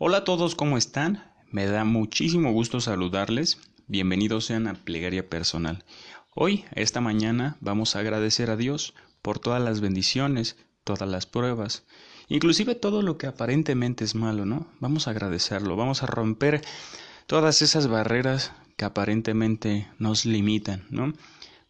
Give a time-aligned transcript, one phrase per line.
[0.00, 1.24] Hola a todos, ¿cómo están?
[1.50, 3.58] Me da muchísimo gusto saludarles.
[3.88, 5.84] Bienvenidos sean a Plegaria Personal.
[6.36, 11.84] Hoy, esta mañana, vamos a agradecer a Dios por todas las bendiciones, todas las pruebas,
[12.28, 14.68] inclusive todo lo que aparentemente es malo, ¿no?
[14.78, 16.62] Vamos a agradecerlo, vamos a romper
[17.26, 21.12] todas esas barreras que aparentemente nos limitan, ¿no?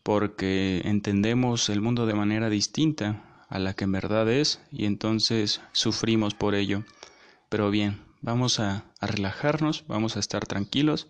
[0.02, 5.62] Porque entendemos el mundo de manera distinta a la que en verdad es y entonces
[5.72, 6.84] sufrimos por ello.
[7.48, 11.08] Pero bien, vamos a, relajarnos, vamos a estar tranquilos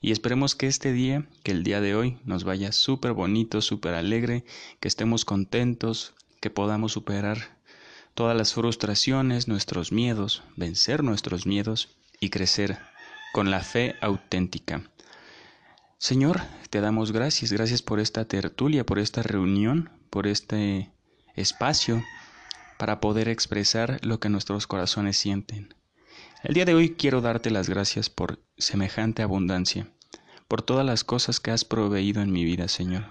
[0.00, 3.94] y esperemos que este día, que el día de hoy, nos vaya súper bonito, súper
[3.94, 4.44] alegre,
[4.80, 7.56] que estemos contentos, que podamos superar
[8.14, 12.78] todas las frustraciones, nuestros miedos, vencer nuestros miedos y crecer
[13.32, 14.82] con la fe auténtica.
[15.98, 20.90] Señor, te damos gracias, gracias por esta tertulia, por esta reunión, por este
[21.36, 22.02] espacio
[22.76, 25.72] para poder expresar lo que nuestros corazones sienten.
[26.42, 29.86] El día de hoy quiero darte las gracias por semejante abundancia,
[30.48, 33.04] por todas las cosas que has proveído en mi vida, Señor.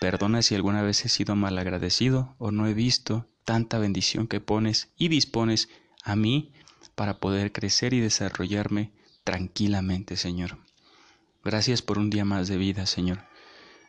[0.00, 4.40] Perdona si alguna vez he sido mal agradecido o no he visto tanta bendición que
[4.40, 5.68] pones y dispones
[6.02, 6.52] a mí
[6.96, 8.90] para poder crecer y desarrollarme
[9.22, 10.58] tranquilamente, Señor.
[11.44, 13.20] Gracias por un día más de vida, Señor.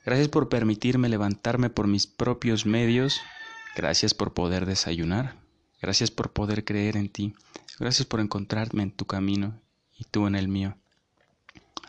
[0.06, 3.20] Gracias por permitirme levantarme por mis propios medios.
[3.76, 5.38] Gracias por poder desayunar.
[5.82, 7.34] Gracias por poder creer en ti.
[7.80, 9.62] Gracias por encontrarme en tu camino
[9.98, 10.78] y tú en el mío.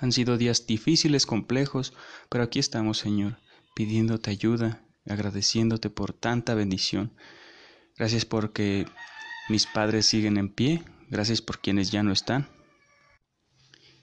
[0.00, 1.92] Han sido días difíciles, complejos,
[2.28, 3.38] pero aquí estamos, Señor,
[3.74, 7.12] pidiéndote ayuda, agradeciéndote por tanta bendición.
[7.96, 8.86] Gracias porque
[9.48, 12.48] mis padres siguen en pie, gracias por quienes ya no están.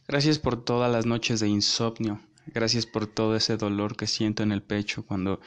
[0.07, 4.51] Gracias por todas las noches de insomnio, gracias por todo ese dolor que siento en
[4.51, 5.39] el pecho cuando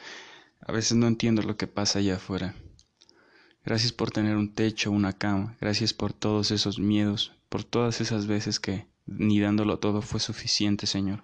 [0.59, 2.55] a veces no entiendo lo que pasa allá afuera.
[3.65, 5.57] Gracias por tener un techo, una cama.
[5.59, 10.85] Gracias por todos esos miedos, por todas esas veces que ni dándolo todo fue suficiente,
[10.85, 11.23] Señor.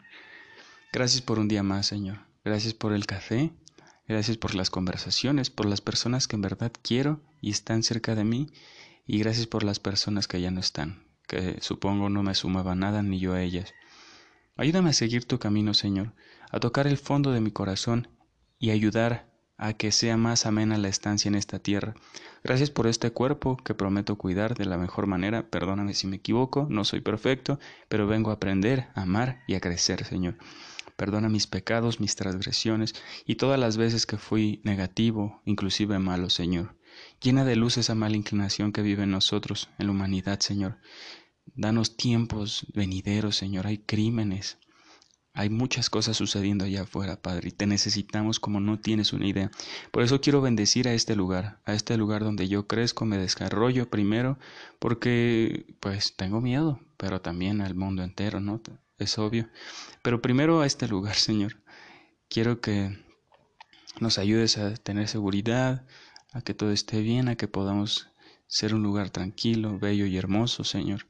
[0.91, 2.19] Gracias por un día más, Señor.
[2.43, 3.51] Gracias por el café.
[4.07, 8.23] Gracias por las conversaciones, por las personas que en verdad quiero y están cerca de
[8.23, 8.51] mí.
[9.05, 13.03] Y gracias por las personas que ya no están, que supongo no me sumaba nada
[13.03, 13.73] ni yo a ellas.
[14.57, 16.13] Ayúdame a seguir tu camino, Señor,
[16.49, 18.09] a tocar el fondo de mi corazón
[18.59, 19.30] y ayudar
[19.61, 21.93] a que sea más amena la estancia en esta tierra.
[22.43, 25.47] Gracias por este cuerpo que prometo cuidar de la mejor manera.
[25.49, 29.61] Perdóname si me equivoco, no soy perfecto, pero vengo a aprender, a amar y a
[29.61, 30.35] crecer, Señor.
[30.95, 32.95] Perdona mis pecados, mis transgresiones
[33.25, 36.75] y todas las veces que fui negativo, inclusive malo, Señor.
[37.21, 40.79] Llena de luz esa mala inclinación que vive en nosotros, en la humanidad, Señor.
[41.53, 43.67] Danos tiempos venideros, Señor.
[43.67, 44.57] Hay crímenes,
[45.33, 49.49] hay muchas cosas sucediendo allá afuera, Padre, y te necesitamos como no tienes una idea.
[49.91, 53.89] Por eso quiero bendecir a este lugar, a este lugar donde yo crezco, me desarrollo
[53.89, 54.37] primero,
[54.79, 58.61] porque pues tengo miedo, pero también al mundo entero, ¿no?
[58.97, 59.47] Es obvio.
[60.01, 61.57] Pero primero a este lugar, Señor.
[62.29, 62.97] Quiero que
[63.99, 65.85] nos ayudes a tener seguridad,
[66.33, 68.09] a que todo esté bien, a que podamos
[68.47, 71.07] ser un lugar tranquilo, bello y hermoso, Señor.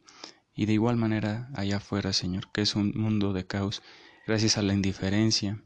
[0.54, 3.82] Y de igual manera allá afuera, Señor, que es un mundo de caos
[4.32, 5.62] gracias a la indiferencia,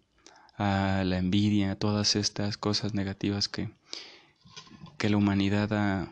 [0.58, 3.70] a la envidia, a todas estas cosas negativas que,
[4.98, 6.12] que la humanidad ha,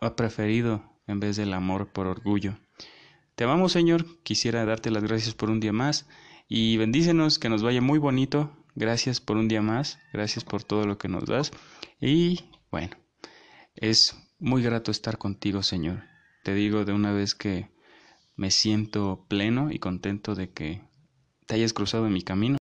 [0.00, 2.58] ha preferido en vez del amor por orgullo.
[3.36, 4.04] Te amamos, Señor.
[4.22, 6.06] Quisiera darte las gracias por un día más
[6.46, 8.54] y bendícenos, que nos vaya muy bonito.
[8.74, 9.98] Gracias por un día más.
[10.12, 11.52] Gracias por todo lo que nos das.
[12.02, 12.98] Y bueno,
[13.76, 16.02] es muy grato estar contigo, Señor.
[16.44, 17.70] Te digo de una vez que
[18.36, 20.89] me siento pleno y contento de que
[21.50, 22.58] te hayas cruzado en mi camino.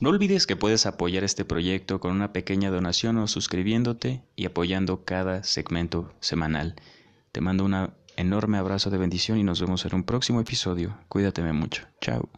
[0.00, 5.04] No olvides que puedes apoyar este proyecto con una pequeña donación o suscribiéndote y apoyando
[5.04, 6.76] cada segmento semanal.
[7.30, 10.96] Te mando un enorme abrazo de bendición y nos vemos en un próximo episodio.
[11.08, 11.86] Cuídateme mucho.
[12.00, 12.30] Chao.